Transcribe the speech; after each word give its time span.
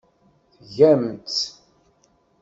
Tgam-tt. 0.65 1.39